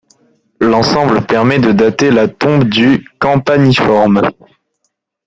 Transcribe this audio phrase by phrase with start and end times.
[0.61, 4.27] L'ensemble permet de dater la tombe du Campaniforme.